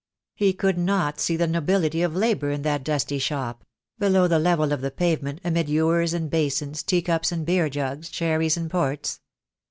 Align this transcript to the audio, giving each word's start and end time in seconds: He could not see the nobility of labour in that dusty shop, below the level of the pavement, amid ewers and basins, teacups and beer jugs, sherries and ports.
He 0.33 0.53
could 0.53 0.79
not 0.79 1.19
see 1.19 1.37
the 1.37 1.45
nobility 1.45 2.01
of 2.01 2.15
labour 2.15 2.49
in 2.49 2.63
that 2.63 2.83
dusty 2.83 3.19
shop, 3.19 3.63
below 3.99 4.27
the 4.27 4.39
level 4.39 4.73
of 4.73 4.81
the 4.81 4.89
pavement, 4.89 5.39
amid 5.43 5.69
ewers 5.69 6.11
and 6.11 6.27
basins, 6.27 6.81
teacups 6.81 7.31
and 7.31 7.45
beer 7.45 7.69
jugs, 7.69 8.09
sherries 8.11 8.57
and 8.57 8.67
ports. 8.67 9.19